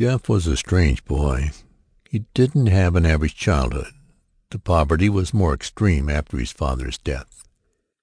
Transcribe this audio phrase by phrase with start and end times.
[0.00, 1.50] Jeff was a strange boy.
[2.08, 3.92] He didn't have an average childhood.
[4.48, 7.44] The poverty was more extreme after his father's death.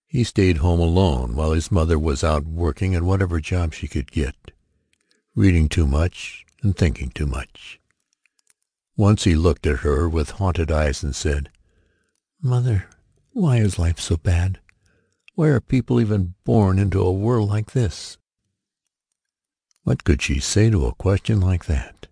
[0.05, 4.11] He stayed home alone while his mother was out working at whatever job she could
[4.11, 4.35] get,
[5.33, 7.79] reading too much and thinking too much.
[8.95, 11.49] Once he looked at her with haunted eyes and said,
[12.39, 12.87] "Mother,
[13.31, 14.59] why is life so bad?
[15.33, 18.19] Why are people even born into a world like this?"
[19.87, 22.07] What could she say to a question like that?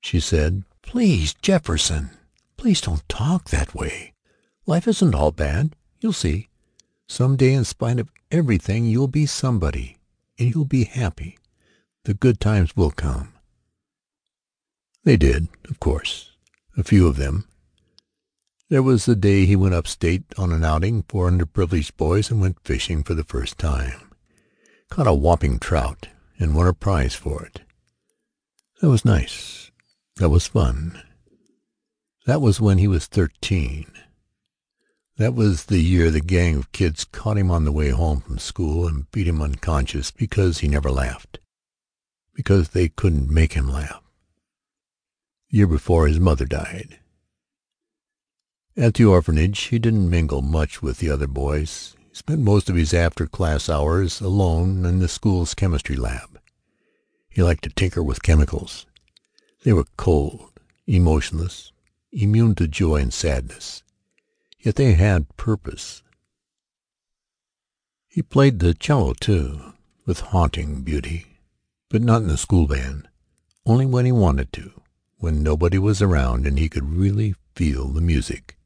[0.00, 2.10] She said, "Please, Jefferson,
[2.56, 4.14] please don't talk that way.
[4.66, 5.76] Life isn't all bad.
[6.00, 6.48] You'll see.
[7.06, 9.98] Some day, in spite of everything, you'll be somebody,
[10.40, 11.38] and you'll be happy.
[12.02, 13.32] The good times will come."
[15.04, 16.32] They did, of course,
[16.76, 17.46] a few of them.
[18.70, 22.64] There was the day he went upstate on an outing for underprivileged boys and went
[22.64, 24.10] fishing for the first time.
[24.90, 27.60] Caught a whopping trout and won a prize for it.
[28.80, 29.70] That was nice.
[30.16, 31.02] That was fun.
[32.26, 33.86] That was when he was thirteen.
[35.16, 38.38] That was the year the gang of kids caught him on the way home from
[38.38, 41.40] school and beat him unconscious because he never laughed,
[42.34, 44.02] because they couldn't make him laugh.
[45.50, 47.00] The year before his mother died.
[48.76, 51.96] At the orphanage he didn't mingle much with the other boys.
[52.18, 56.40] Spent most of his after-class hours alone in the school's chemistry lab.
[57.28, 58.86] He liked to tinker with chemicals.
[59.62, 60.50] They were cold,
[60.84, 61.70] emotionless,
[62.10, 63.84] immune to joy and sadness.
[64.58, 66.02] Yet they had purpose.
[68.08, 69.74] He played the cello, too,
[70.04, 71.38] with haunting beauty,
[71.88, 73.06] but not in the school band,
[73.64, 74.72] only when he wanted to
[75.18, 78.57] when nobody was around and he could really feel the music.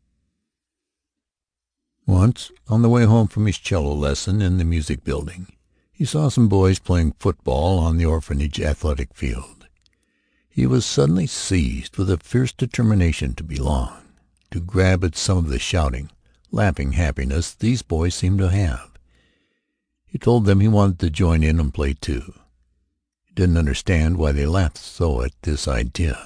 [2.06, 5.46] Once, on the way home from his cello lesson in the music building,
[5.92, 9.68] he saw some boys playing football on the orphanage athletic field.
[10.48, 14.02] He was suddenly seized with a fierce determination to belong,
[14.50, 16.10] to grab at some of the shouting,
[16.50, 18.90] laughing happiness these boys seemed to have.
[20.04, 22.34] He told them he wanted to join in and play, too.
[23.22, 26.18] He didn't understand why they laughed so at this idea.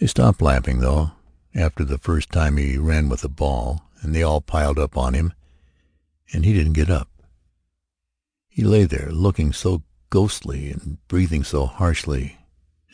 [0.00, 1.12] They stopped laughing, though,
[1.54, 5.14] after the first time he ran with the ball, and they all piled up on
[5.14, 5.32] him,
[6.32, 7.08] and he didn't get up.
[8.48, 12.38] He lay there, looking so ghostly and breathing so harshly,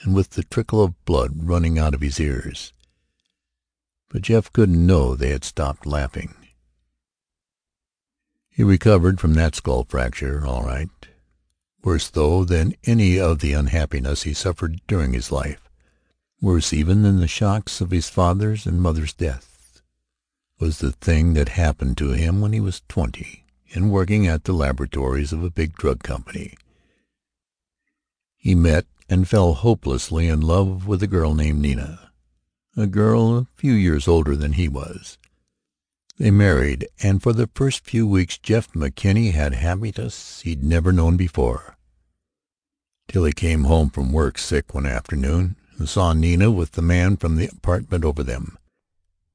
[0.03, 2.73] and with the trickle of blood running out of his ears.
[4.09, 6.35] But Jeff couldn't know they had stopped laughing.
[8.49, 10.89] He recovered from that skull fracture, all right.
[11.83, 15.68] Worse, though, than any of the unhappiness he suffered during his life
[16.41, 19.83] worse even than the shocks of his father's and mother's deaths,
[20.59, 23.45] was the thing that happened to him when he was twenty
[23.75, 26.55] and working at the laboratories of a big drug company.
[28.37, 32.11] He met and fell hopelessly in love with a girl named Nina,
[32.77, 35.19] a girl a few years older than he was.
[36.19, 41.17] They married, and for the first few weeks Jeff McKinney had happiness he'd never known
[41.17, 41.77] before,
[43.07, 47.17] till he came home from work sick one afternoon and saw Nina with the man
[47.17, 48.59] from the apartment over them.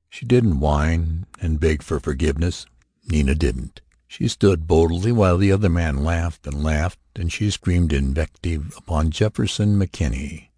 [0.09, 2.66] She didn't whine and beg for forgiveness.
[3.08, 3.81] Nina didn't.
[4.08, 9.09] She stood boldly while the other man laughed and laughed, and she screamed invective upon
[9.09, 10.50] Jefferson McKinney,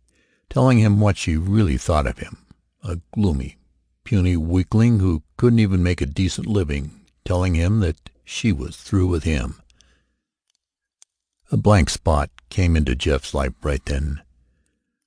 [0.50, 2.46] telling him what she really thought of him,
[2.84, 3.58] a gloomy,
[4.04, 9.08] puny weakling who couldn't even make a decent living, telling him that she was through
[9.08, 9.62] with him.
[11.50, 14.22] A blank spot came into Jeff's life right then.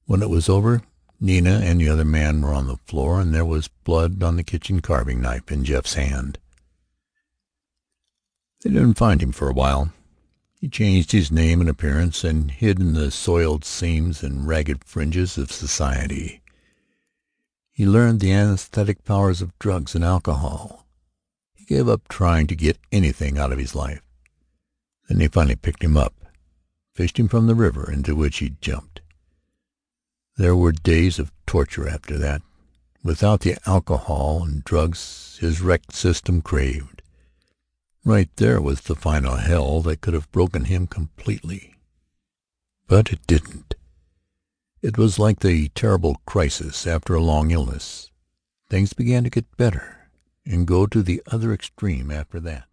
[0.08, 0.80] When it was over,
[1.20, 4.42] Nina and the other man were on the floor, and there was blood on the
[4.42, 6.38] kitchen carving knife in Jeff's hand.
[8.62, 9.92] They didn't find him for a while.
[10.58, 15.36] He changed his name and appearance and hid in the soiled seams and ragged fringes
[15.36, 16.40] of society.
[17.70, 20.86] He learned the anesthetic powers of drugs and alcohol.
[21.52, 24.00] He gave up trying to get anything out of his life.
[25.06, 26.14] Then they finally picked him up,
[26.94, 29.02] fished him from the river into which he'd jumped.
[30.38, 32.42] There were days of torture after that,
[33.02, 37.02] without the alcohol and drugs his wrecked system craved.
[38.04, 41.74] Right there was the final hell that could have broken him completely.
[42.86, 43.74] But it didn't.
[44.80, 48.12] It was like the terrible crisis after a long illness.
[48.70, 50.08] Things began to get better
[50.46, 52.67] and go to the other extreme after that.